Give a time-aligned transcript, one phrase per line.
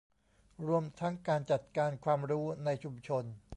[0.67, 3.23] รวมทั้งการจัดการความรู้ในชุมชน